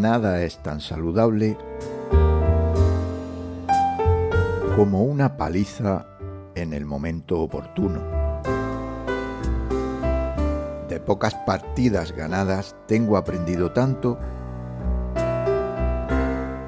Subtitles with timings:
[0.00, 1.58] nada es tan saludable
[4.76, 6.06] como una paliza
[6.54, 8.00] en el momento oportuno.
[10.88, 14.18] De pocas partidas ganadas tengo aprendido tanto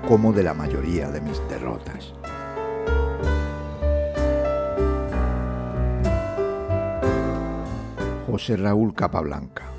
[0.06, 2.12] como de la mayoría de mis derrotas.
[8.26, 9.71] José Raúl Capablanca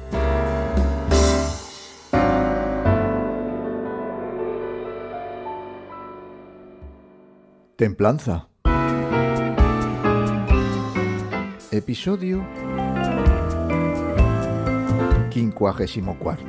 [7.75, 8.49] Templanza.
[11.71, 12.45] Episodio
[15.87, 16.45] 54.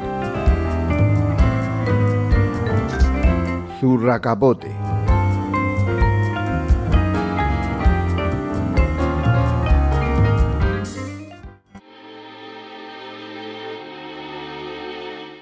[3.80, 4.70] Zurracapote.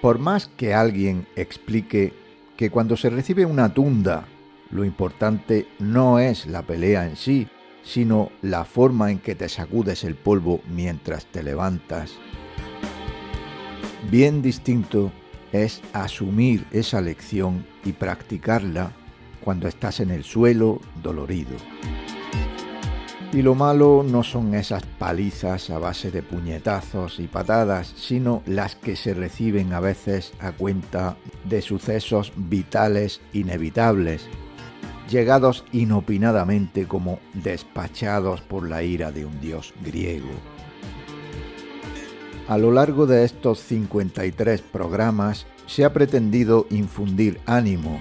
[0.00, 2.12] Por más que alguien explique
[2.56, 4.28] que cuando se recibe una tunda
[4.72, 7.46] lo importante no es la pelea en sí,
[7.84, 12.14] sino la forma en que te sacudes el polvo mientras te levantas.
[14.10, 15.12] Bien distinto
[15.52, 18.92] es asumir esa lección y practicarla
[19.44, 21.56] cuando estás en el suelo dolorido.
[23.32, 28.76] Y lo malo no son esas palizas a base de puñetazos y patadas, sino las
[28.76, 34.28] que se reciben a veces a cuenta de sucesos vitales inevitables
[35.12, 40.30] llegados inopinadamente como despachados por la ira de un dios griego.
[42.48, 48.00] A lo largo de estos 53 programas se ha pretendido infundir ánimo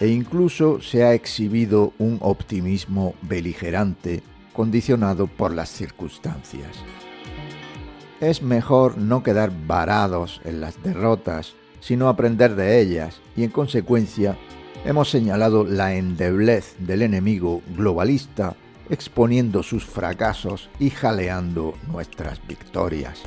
[0.00, 6.70] e incluso se ha exhibido un optimismo beligerante condicionado por las circunstancias.
[8.20, 14.38] Es mejor no quedar varados en las derrotas, sino aprender de ellas y en consecuencia
[14.84, 18.54] hemos señalado la endeblez del enemigo globalista,
[18.90, 23.22] exponiendo sus fracasos y jaleando nuestras victorias.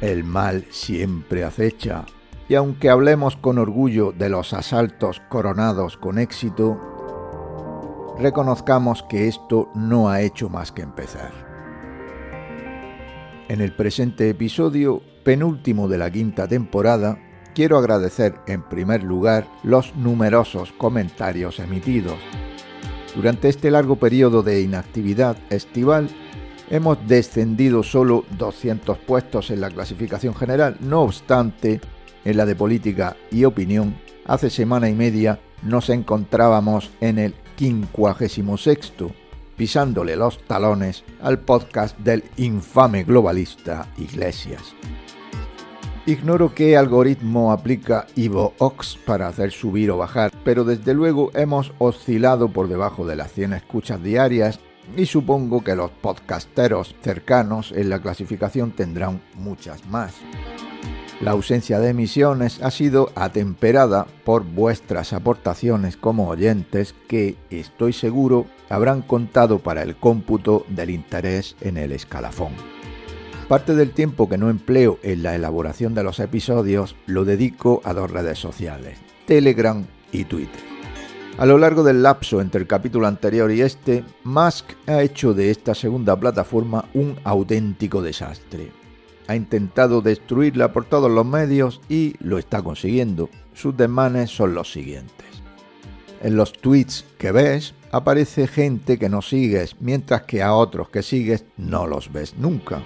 [0.00, 2.04] El mal siempre acecha,
[2.48, 6.76] y aunque hablemos con orgullo de los asaltos coronados con éxito,
[8.18, 11.30] reconozcamos que esto no ha hecho más que empezar.
[13.48, 17.18] En el presente episodio, penúltimo de la quinta temporada,
[17.54, 22.18] quiero agradecer en primer lugar los numerosos comentarios emitidos.
[23.14, 26.08] Durante este largo periodo de inactividad estival,
[26.70, 30.76] hemos descendido solo 200 puestos en la clasificación general.
[30.80, 31.80] No obstante,
[32.24, 33.94] en la de política y opinión,
[34.26, 38.92] hace semana y media nos encontrábamos en el 56
[39.56, 44.74] pisándole los talones al podcast del infame globalista Iglesias.
[46.04, 48.08] Ignoro qué algoritmo aplica
[48.58, 53.32] Ox para hacer subir o bajar, pero desde luego hemos oscilado por debajo de las
[53.32, 54.58] 100 escuchas diarias
[54.96, 60.14] y supongo que los podcasteros cercanos en la clasificación tendrán muchas más.
[61.20, 68.46] La ausencia de emisiones ha sido atemperada por vuestras aportaciones como oyentes que, estoy seguro,
[68.68, 72.81] habrán contado para el cómputo del interés en el escalafón.
[73.52, 77.92] Parte del tiempo que no empleo en la elaboración de los episodios lo dedico a
[77.92, 80.62] dos redes sociales, Telegram y Twitter.
[81.36, 85.50] A lo largo del lapso entre el capítulo anterior y este, Musk ha hecho de
[85.50, 88.72] esta segunda plataforma un auténtico desastre.
[89.26, 93.28] Ha intentado destruirla por todos los medios y lo está consiguiendo.
[93.52, 95.26] Sus desmanes son los siguientes.
[96.22, 101.02] En los tweets que ves aparece gente que no sigues, mientras que a otros que
[101.02, 102.82] sigues no los ves nunca.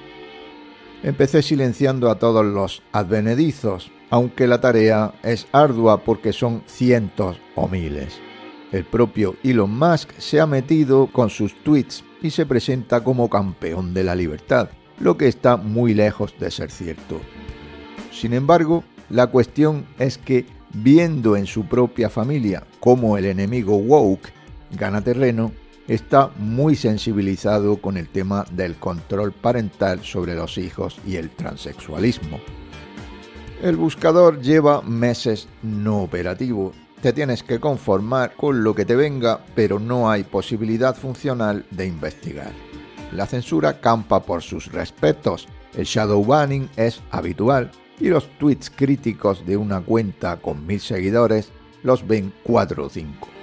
[1.02, 7.68] Empecé silenciando a todos los advenedizos, aunque la tarea es ardua porque son cientos o
[7.68, 8.18] miles.
[8.72, 13.94] El propio Elon Musk se ha metido con sus tweets y se presenta como campeón
[13.94, 17.20] de la libertad, lo que está muy lejos de ser cierto.
[18.10, 24.32] Sin embargo, la cuestión es que, viendo en su propia familia cómo el enemigo woke
[24.72, 25.52] gana terreno,
[25.88, 32.40] está muy sensibilizado con el tema del control parental sobre los hijos y el transexualismo.
[33.62, 36.72] El buscador lleva meses no operativo.
[37.00, 41.86] Te tienes que conformar con lo que te venga, pero no hay posibilidad funcional de
[41.86, 42.52] investigar.
[43.12, 49.46] La censura campa por sus respetos, el shadow banning es habitual y los tweets críticos
[49.46, 51.50] de una cuenta con mil seguidores
[51.82, 53.35] los ven 4 o 5.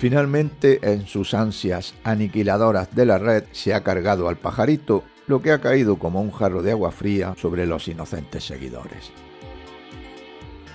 [0.00, 5.52] Finalmente, en sus ansias aniquiladoras de la red, se ha cargado al pajarito, lo que
[5.52, 9.12] ha caído como un jarro de agua fría sobre los inocentes seguidores.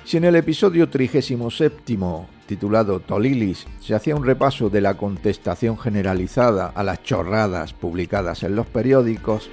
[0.04, 1.74] Si en el episodio 37
[2.46, 8.56] titulado Tolilis se hacía un repaso de la contestación generalizada a las chorradas publicadas en
[8.56, 9.50] los periódicos,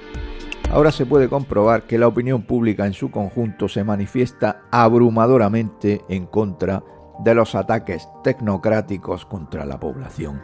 [0.69, 6.27] ahora se puede comprobar que la opinión pública en su conjunto se manifiesta abrumadoramente en
[6.27, 6.83] contra
[7.19, 10.41] de los ataques tecnocráticos contra la población.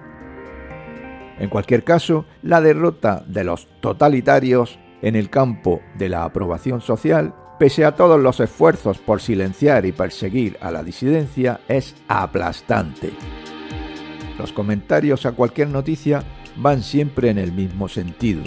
[1.39, 7.33] En cualquier caso, la derrota de los totalitarios en el campo de la aprobación social
[7.59, 13.11] pese a todos los esfuerzos por silenciar y perseguir a la disidencia, es aplastante.
[14.39, 16.23] Los comentarios a cualquier noticia
[16.55, 18.41] van siempre en el mismo sentido.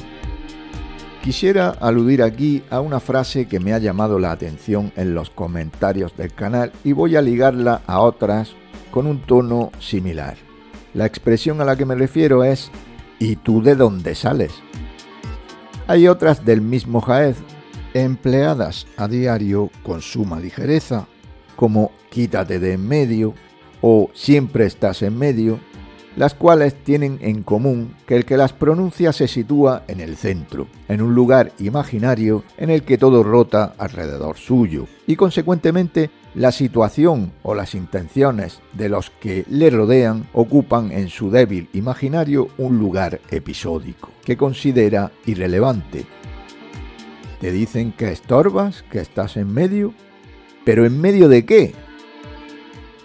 [1.23, 6.17] Quisiera aludir aquí a una frase que me ha llamado la atención en los comentarios
[6.17, 8.57] del canal y voy a ligarla a otras
[8.91, 10.37] con un tono similar.
[10.95, 12.73] La expresión a la que me refiero es
[13.21, 14.53] ¿y tú de dónde sales?
[15.87, 17.37] Hay otras del mismo Jaez
[17.95, 21.07] empleadas a diario con suma ligereza,
[21.55, 23.33] como quítate de en medio
[23.81, 25.61] o siempre estás en medio,
[26.17, 30.67] las cuales tienen en común que el que las pronuncia se sitúa en el centro,
[30.89, 37.33] en un lugar imaginario en el que todo rota alrededor suyo, y consecuentemente la situación
[37.43, 43.21] o las intenciones de los que le rodean ocupan en su débil imaginario un lugar
[43.31, 46.07] episódico, que considera irrelevante,
[47.43, 49.93] te dicen que estorbas, que estás en medio,
[50.65, 51.75] pero ¿en medio de qué?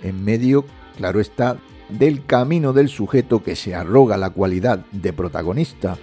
[0.03, 0.63] En medio,
[0.95, 1.57] claro está,
[1.89, 5.97] del camino del sujeto que se arroga la cualidad de protagonista,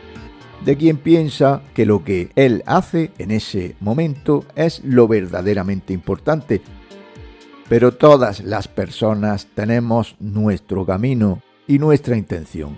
[0.65, 6.63] de quien piensa que lo que él hace en ese momento es lo verdaderamente importante.
[7.69, 12.77] Pero todas las personas tenemos nuestro camino y nuestra intención.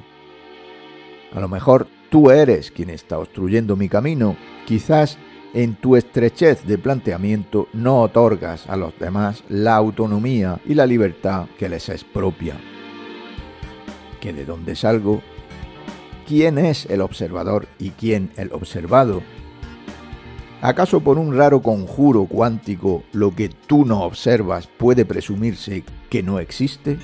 [1.33, 5.19] A lo mejor tú eres quien está obstruyendo mi camino, quizás
[5.55, 11.47] en tu estrechez de planteamiento no otorgas a los demás la autonomía y la libertad
[11.59, 12.57] que les es propia.
[14.27, 15.23] ¿Que de dónde salgo?
[16.27, 19.23] ¿Quién es el observador y quién el observado?
[20.61, 26.41] ¿Acaso por un raro conjuro cuántico lo que tú no observas puede presumirse que no
[26.41, 26.99] existe?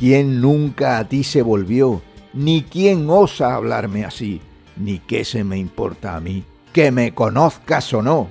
[0.00, 2.02] ¿Quién nunca a ti se volvió?
[2.34, 4.40] Ni quién osa hablarme así
[4.76, 6.42] ni qué se me importa a mí,
[6.72, 8.28] que me conozcas o no.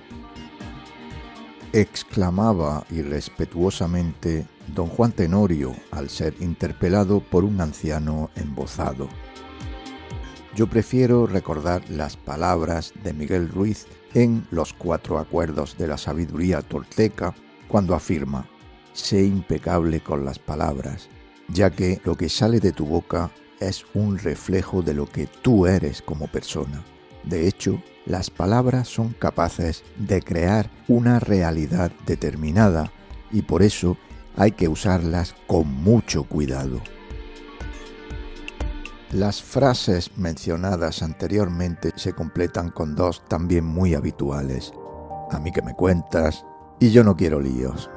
[1.72, 9.08] exclamaba irrespetuosamente don Juan Tenorio al ser interpelado por un anciano embozado.
[10.56, 16.62] Yo prefiero recordar las palabras de Miguel Ruiz en Los Cuatro Acuerdos de la Sabiduría
[16.62, 17.36] Tolteca,
[17.68, 18.50] cuando afirma,
[18.94, 21.08] sé impecable con las palabras,
[21.48, 25.68] ya que lo que sale de tu boca es un reflejo de lo que tú
[25.68, 26.84] eres como persona.
[27.24, 32.92] De hecho, las palabras son capaces de crear una realidad determinada
[33.32, 33.98] y por eso
[34.40, 36.82] hay que usarlas con mucho cuidado.
[39.12, 44.72] Las frases mencionadas anteriormente se completan con dos también muy habituales.
[45.30, 46.46] A mí que me cuentas
[46.80, 47.90] y yo no quiero líos.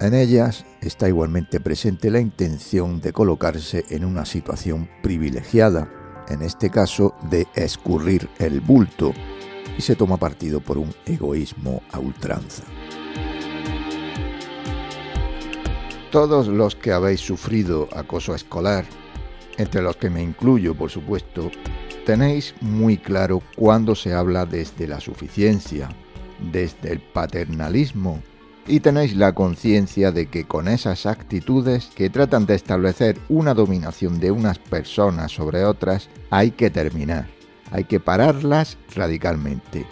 [0.00, 5.90] En ellas está igualmente presente la intención de colocarse en una situación privilegiada,
[6.28, 9.12] en este caso de escurrir el bulto,
[9.76, 12.62] y se toma partido por un egoísmo a ultranza.
[16.14, 18.84] Todos los que habéis sufrido acoso escolar,
[19.58, 21.50] entre los que me incluyo por supuesto,
[22.06, 25.88] tenéis muy claro cuándo se habla desde la suficiencia,
[26.52, 28.22] desde el paternalismo,
[28.68, 34.20] y tenéis la conciencia de que con esas actitudes que tratan de establecer una dominación
[34.20, 37.26] de unas personas sobre otras, hay que terminar,
[37.72, 39.84] hay que pararlas radicalmente.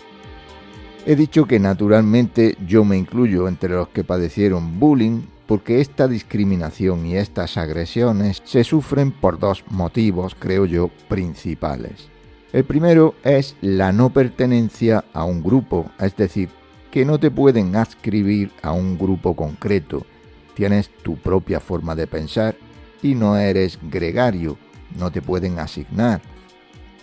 [1.05, 5.23] He dicho que naturalmente yo me incluyo entre los que padecieron bullying
[5.53, 12.09] porque esta discriminación y estas agresiones se sufren por dos motivos, creo yo, principales.
[12.55, 16.49] El primero es la no pertenencia a un grupo, es decir,
[16.91, 20.07] que no te pueden adscribir a un grupo concreto.
[20.55, 22.57] Tienes tu propia forma de pensar
[23.03, 24.57] y no eres gregario,
[24.97, 26.23] no te pueden asignar.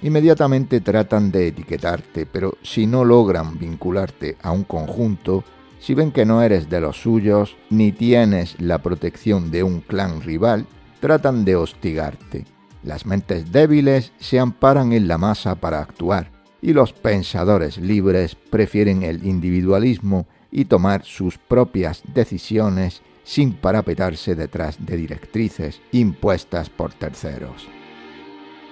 [0.01, 5.44] Inmediatamente tratan de etiquetarte, pero si no logran vincularte a un conjunto,
[5.79, 10.21] si ven que no eres de los suyos ni tienes la protección de un clan
[10.21, 10.65] rival,
[11.00, 12.45] tratan de hostigarte.
[12.83, 16.31] Las mentes débiles se amparan en la masa para actuar
[16.62, 24.83] y los pensadores libres prefieren el individualismo y tomar sus propias decisiones sin parapetarse detrás
[24.86, 27.67] de directrices impuestas por terceros.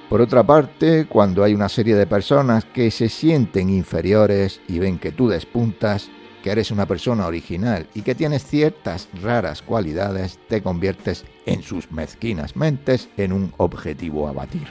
[0.09, 4.99] Por otra parte, cuando hay una serie de personas que se sienten inferiores y ven
[4.99, 6.09] que tú despuntas,
[6.47, 11.91] que eres una persona original y que tienes ciertas raras cualidades, te conviertes en sus
[11.91, 14.65] mezquinas mentes en un objetivo a batir.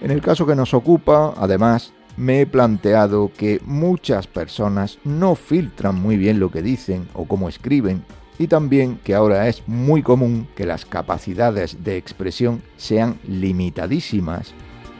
[0.00, 5.94] En el caso que nos ocupa, además, me he planteado que muchas personas no filtran
[5.94, 8.02] muy bien lo que dicen o cómo escriben
[8.36, 14.54] y también que ahora es muy común que las capacidades de expresión sean limitadísimas.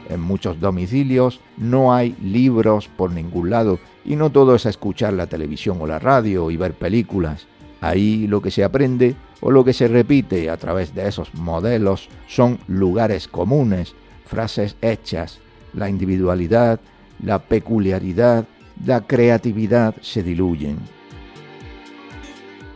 [0.07, 3.77] En muchos domicilios no hay libros por ningún lado
[4.09, 7.45] y no todo es escuchar la televisión o la radio y ver películas.
[7.79, 12.09] Ahí lo que se aprende o lo que se repite a través de esos modelos
[12.27, 13.93] son lugares comunes,
[14.25, 15.39] frases hechas,
[15.73, 16.79] la individualidad,
[17.23, 18.45] la peculiaridad,
[18.83, 20.79] la creatividad se diluyen.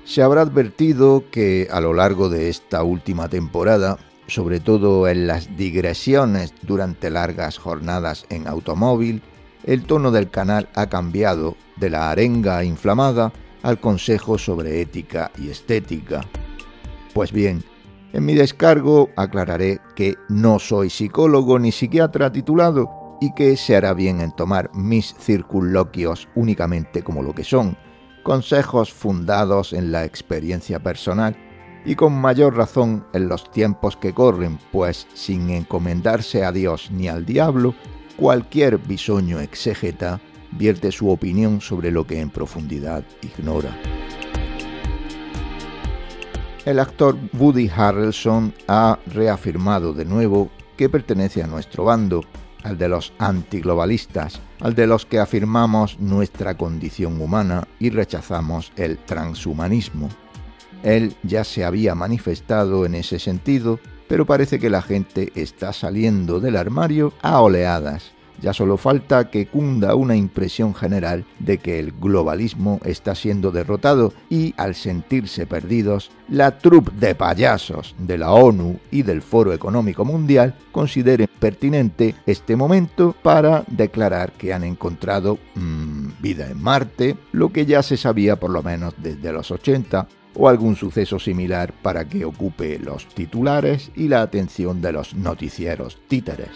[0.05, 3.97] Se habrá advertido que a lo largo de esta última temporada,
[4.27, 9.23] sobre todo en las digresiones durante largas jornadas en automóvil,
[9.63, 15.49] el tono del canal ha cambiado de la arenga inflamada al consejo sobre ética y
[15.49, 16.21] estética.
[17.13, 17.63] Pues bien,
[18.11, 23.93] en mi descargo aclararé que no soy psicólogo ni psiquiatra titulado y que se hará
[23.93, 27.77] bien en tomar mis circunloquios únicamente como lo que son,
[28.23, 31.35] consejos fundados en la experiencia personal
[31.85, 37.07] y con mayor razón en los tiempos que corren, pues sin encomendarse a Dios ni
[37.07, 37.75] al diablo,
[38.17, 40.19] cualquier bisoño exégeta
[40.51, 43.75] vierte su opinión sobre lo que en profundidad ignora.
[46.65, 52.23] El actor Woody Harrelson ha reafirmado de nuevo que pertenece a nuestro bando
[52.63, 58.97] al de los antiglobalistas, al de los que afirmamos nuestra condición humana y rechazamos el
[58.97, 60.07] transhumanismo.
[60.83, 66.39] Él ya se había manifestado en ese sentido, pero parece que la gente está saliendo
[66.39, 68.13] del armario a oleadas.
[68.41, 74.13] Ya solo falta que cunda una impresión general de que el globalismo está siendo derrotado
[74.29, 80.03] y, al sentirse perdidos, la troupe de payasos de la ONU y del Foro Económico
[80.03, 87.53] Mundial consideren pertinente este momento para declarar que han encontrado mm, vida en Marte, lo
[87.53, 92.05] que ya se sabía por lo menos desde los 80, o algún suceso similar para
[92.05, 96.49] que ocupe los titulares y la atención de los noticieros títeres.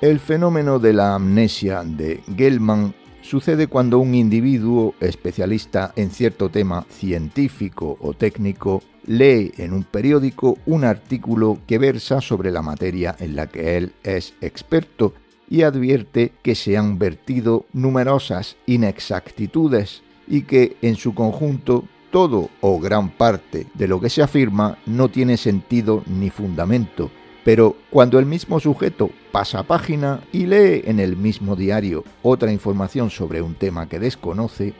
[0.00, 6.84] El fenómeno de la amnesia de Gelman sucede cuando un individuo especialista en cierto tema
[6.90, 13.34] científico o técnico lee en un periódico un artículo que versa sobre la materia en
[13.34, 15.14] la que él es experto
[15.48, 21.84] y advierte que se han vertido numerosas inexactitudes y que en su conjunto
[22.14, 27.10] todo o gran parte de lo que se afirma no tiene sentido ni fundamento
[27.44, 33.10] pero cuando el mismo sujeto pasa página y lee en el mismo diario otra información
[33.10, 34.72] sobre un tema que desconoce,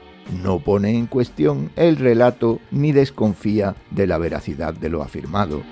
[0.42, 5.62] no pone en cuestión el relato ni desconfía de la veracidad de lo afirmado.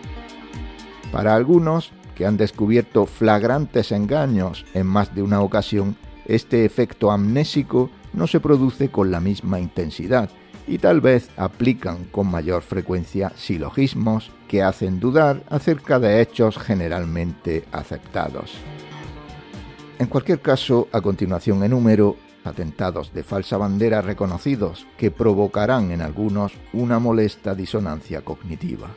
[1.13, 7.91] Para algunos, que han descubierto flagrantes engaños en más de una ocasión, este efecto amnésico
[8.13, 10.29] no se produce con la misma intensidad
[10.67, 17.65] y tal vez aplican con mayor frecuencia silogismos que hacen dudar acerca de hechos generalmente
[17.73, 18.53] aceptados.
[19.99, 26.53] En cualquier caso, a continuación enumero atentados de falsa bandera reconocidos que provocarán en algunos
[26.73, 28.89] una molesta disonancia cognitiva.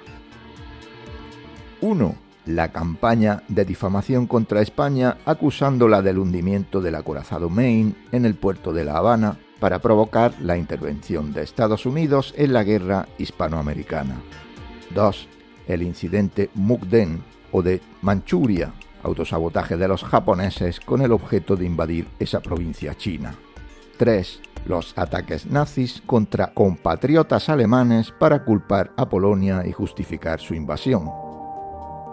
[1.81, 2.15] 1.
[2.47, 8.73] La campaña de difamación contra España acusándola del hundimiento del acorazado Maine en el puerto
[8.73, 14.21] de La Habana para provocar la intervención de Estados Unidos en la guerra hispanoamericana.
[14.93, 15.27] 2.
[15.67, 22.07] El incidente Mukden o de Manchuria, autosabotaje de los japoneses con el objeto de invadir
[22.19, 23.35] esa provincia china.
[23.97, 24.41] 3.
[24.65, 31.09] Los ataques nazis contra compatriotas alemanes para culpar a Polonia y justificar su invasión.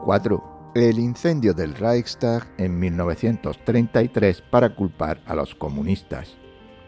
[0.04, 0.72] 4.
[0.74, 6.41] El incendio del Reichstag en 1933 para culpar a los comunistas.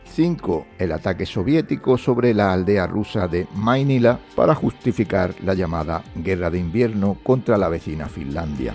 [0.05, 0.67] 5.
[0.79, 6.59] El ataque soviético sobre la aldea rusa de Mainila para justificar la llamada Guerra de
[6.59, 8.75] Invierno contra la vecina Finlandia.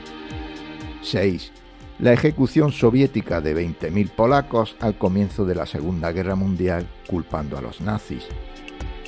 [1.02, 1.52] 6.
[2.00, 7.62] La ejecución soviética de 20.000 polacos al comienzo de la Segunda Guerra Mundial culpando a
[7.62, 8.26] los nazis.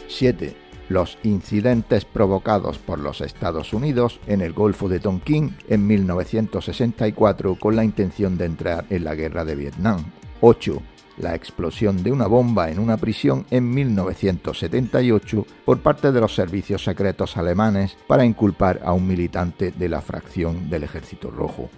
[0.07, 0.55] 7.
[0.89, 7.77] Los incidentes provocados por los Estados Unidos en el Golfo de Tonkin en 1964 con
[7.77, 10.03] la intención de entrar en la Guerra de Vietnam.
[10.41, 10.81] 8
[11.17, 16.83] la explosión de una bomba en una prisión en 1978 por parte de los servicios
[16.83, 21.69] secretos alemanes para inculpar a un militante de la fracción del Ejército Rojo.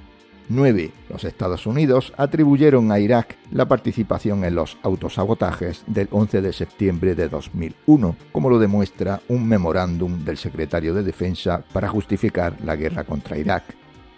[0.50, 0.92] 9.
[1.10, 7.16] Los Estados Unidos atribuyeron a Irak la participación en los autosabotajes del 11 de septiembre
[7.16, 13.04] de 2001, como lo demuestra un memorándum del secretario de Defensa para justificar la guerra
[13.04, 13.64] contra Irak.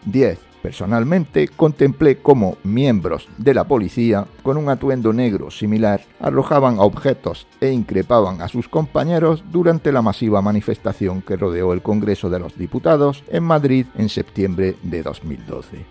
[0.06, 0.55] 10.
[0.66, 7.70] Personalmente contemplé cómo miembros de la policía, con un atuendo negro similar, arrojaban objetos e
[7.70, 13.24] increpaban a sus compañeros durante la masiva manifestación que rodeó el Congreso de los Diputados
[13.30, 15.86] en Madrid en septiembre de 2012.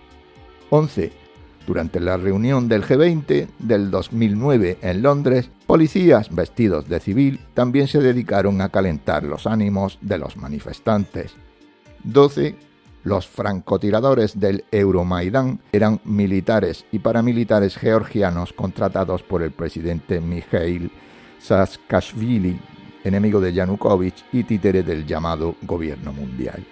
[0.70, 1.12] 11.
[1.68, 8.00] Durante la reunión del G20 del 2009 en Londres, policías vestidos de civil también se
[8.00, 11.36] dedicaron a calentar los ánimos de los manifestantes.
[12.02, 12.73] 12
[13.04, 20.90] los francotiradores del Euromaidán eran militares y paramilitares georgianos contratados por el presidente Mikhail
[21.38, 22.58] Saakashvili,
[23.04, 26.64] enemigo de Yanukovych y títere del llamado gobierno mundial.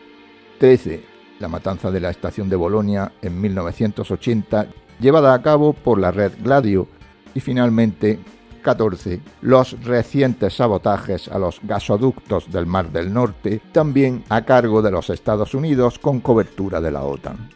[0.59, 1.05] 13.
[1.39, 4.69] La matanza de la estación de Bolonia en 1980,
[5.01, 6.89] llevada a cabo por la red Gladio,
[7.35, 8.19] y finalmente
[8.63, 14.91] 14, los recientes sabotajes a los gasoductos del Mar del Norte, también a cargo de
[14.91, 17.51] los Estados Unidos con cobertura de la OTAN.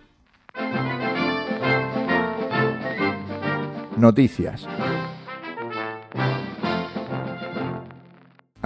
[3.96, 4.66] Noticias.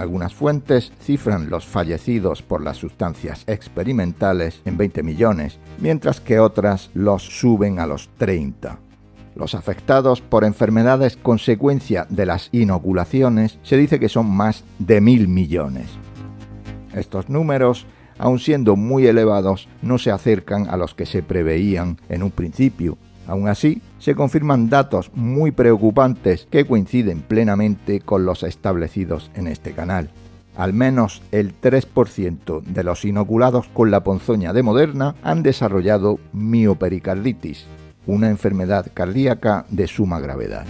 [0.01, 6.89] Algunas fuentes cifran los fallecidos por las sustancias experimentales en 20 millones, mientras que otras
[6.95, 8.79] los suben a los 30.
[9.41, 15.27] Los afectados por enfermedades consecuencia de las inoculaciones se dice que son más de mil
[15.27, 15.87] millones.
[16.93, 17.87] Estos números,
[18.19, 22.99] aun siendo muy elevados, no se acercan a los que se preveían en un principio.
[23.25, 29.71] Aún así, se confirman datos muy preocupantes que coinciden plenamente con los establecidos en este
[29.71, 30.11] canal.
[30.55, 37.65] Al menos el 3% de los inoculados con la ponzoña de Moderna han desarrollado miopericarditis,
[38.05, 40.65] una enfermedad cardíaca de suma gravedad.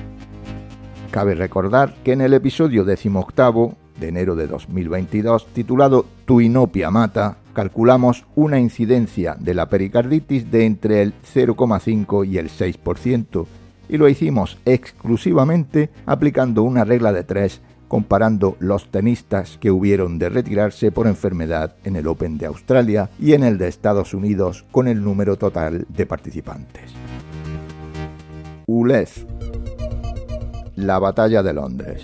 [1.11, 7.37] Cabe recordar que en el episodio 18 de enero de 2022, titulado Tu inopia mata,
[7.53, 13.45] calculamos una incidencia de la pericarditis de entre el 0,5 y el 6%,
[13.89, 20.29] y lo hicimos exclusivamente aplicando una regla de tres comparando los tenistas que hubieron de
[20.29, 24.87] retirarse por enfermedad en el Open de Australia y en el de Estados Unidos con
[24.87, 26.93] el número total de participantes.
[28.73, 29.25] ULEZ.
[30.75, 32.03] La batalla de Londres.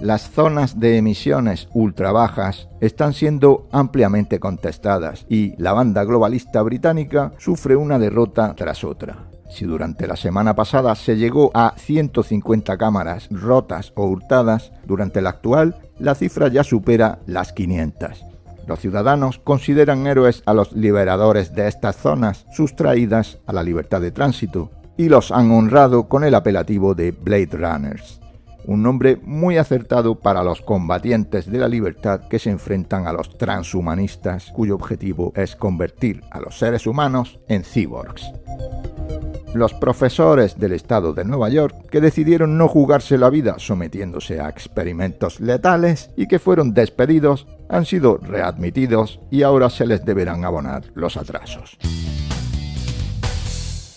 [0.00, 7.32] Las zonas de emisiones ultra bajas están siendo ampliamente contestadas y la banda globalista británica
[7.38, 9.28] sufre una derrota tras otra.
[9.50, 15.30] Si durante la semana pasada se llegó a 150 cámaras rotas o hurtadas, durante la
[15.30, 18.27] actual la cifra ya supera las 500.
[18.68, 24.10] Los ciudadanos consideran héroes a los liberadores de estas zonas sustraídas a la libertad de
[24.10, 28.20] tránsito y los han honrado con el apelativo de Blade Runners,
[28.66, 33.38] un nombre muy acertado para los combatientes de la libertad que se enfrentan a los
[33.38, 38.30] transhumanistas cuyo objetivo es convertir a los seres humanos en cyborgs
[39.54, 44.48] los profesores del estado de Nueva York que decidieron no jugarse la vida sometiéndose a
[44.48, 50.84] experimentos letales y que fueron despedidos han sido readmitidos y ahora se les deberán abonar
[50.94, 51.78] los atrasos.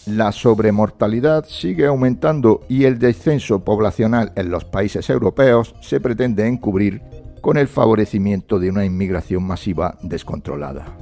[0.08, 7.02] La sobremortalidad sigue aumentando y el descenso poblacional en los países europeos se pretende encubrir
[7.40, 11.01] con el favorecimiento de una inmigración masiva descontrolada.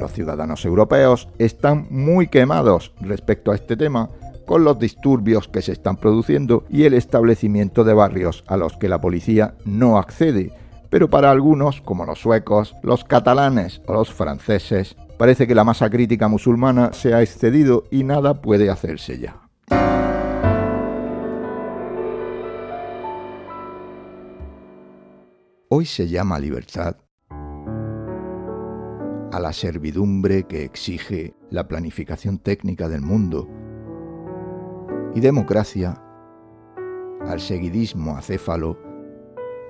[0.00, 4.10] Los ciudadanos europeos están muy quemados respecto a este tema
[4.46, 8.88] con los disturbios que se están produciendo y el establecimiento de barrios a los que
[8.88, 10.52] la policía no accede,
[10.88, 15.90] pero para algunos, como los suecos, los catalanes o los franceses, parece que la masa
[15.90, 19.42] crítica musulmana se ha excedido y nada puede hacerse ya.
[25.70, 26.96] Hoy se llama libertad
[29.32, 33.48] a la servidumbre que exige la planificación técnica del mundo
[35.14, 36.02] y democracia
[37.26, 38.78] al seguidismo acéfalo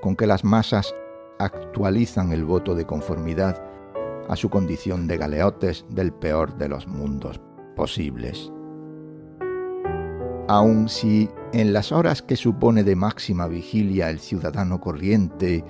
[0.01, 0.95] con que las masas
[1.39, 3.63] actualizan el voto de conformidad
[4.29, 7.41] a su condición de galeotes del peor de los mundos
[7.75, 8.53] posibles.
[10.49, 15.65] Aun si en las horas que supone de máxima vigilia el ciudadano corriente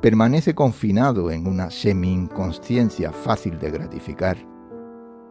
[0.00, 4.36] permanece confinado en una semi-inconsciencia fácil de gratificar,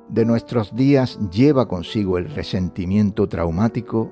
[0.10, 4.12] de nuestros días lleva consigo el resentimiento traumático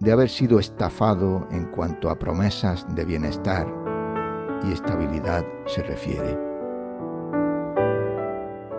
[0.00, 3.66] de haber sido estafado en cuanto a promesas de bienestar
[4.68, 6.38] y estabilidad se refiere.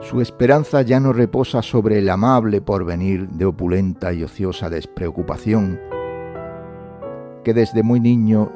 [0.02, 5.80] Su esperanza ya no reposa sobre el amable porvenir de opulenta y ociosa despreocupación
[7.44, 8.52] que desde muy niño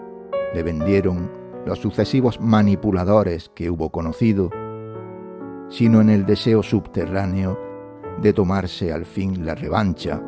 [0.54, 4.50] le vendieron los sucesivos manipuladores que hubo conocido,
[5.70, 7.60] sino en el deseo subterráneo
[8.22, 10.22] de tomarse al fin la revancha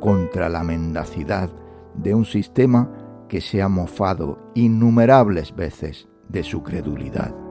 [0.00, 1.50] contra la mendacidad
[1.94, 2.90] de un sistema
[3.28, 7.41] que se ha mofado innumerables veces de su credulidad.